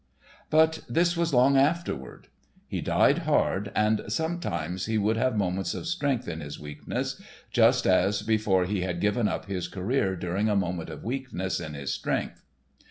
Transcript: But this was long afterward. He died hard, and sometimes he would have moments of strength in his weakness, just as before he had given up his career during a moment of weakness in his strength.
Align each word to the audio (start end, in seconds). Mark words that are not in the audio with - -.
But 0.49 0.79
this 0.89 1.15
was 1.15 1.31
long 1.31 1.55
afterward. 1.55 2.27
He 2.67 2.81
died 2.81 3.19
hard, 3.19 3.71
and 3.75 4.01
sometimes 4.07 4.87
he 4.87 4.97
would 4.97 5.15
have 5.15 5.37
moments 5.37 5.75
of 5.75 5.85
strength 5.85 6.27
in 6.27 6.39
his 6.39 6.59
weakness, 6.59 7.21
just 7.51 7.85
as 7.85 8.23
before 8.23 8.65
he 8.65 8.81
had 8.81 8.99
given 8.99 9.27
up 9.27 9.45
his 9.45 9.67
career 9.67 10.15
during 10.15 10.49
a 10.49 10.55
moment 10.55 10.89
of 10.89 11.03
weakness 11.03 11.59
in 11.59 11.75
his 11.75 11.93
strength. 11.93 12.43